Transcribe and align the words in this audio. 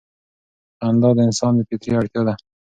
خندا 0.79 1.09
د 1.15 1.19
انسان 1.27 1.53
فطري 1.67 1.91
اړتیا 1.99 2.21
ده. 2.27 2.33